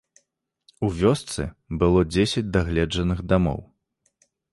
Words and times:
У 0.85 0.87
вёсцы 1.01 1.43
было 1.83 1.99
дзесяць 2.13 2.43
дагледжаных 2.57 3.19
дамоў. 3.33 3.61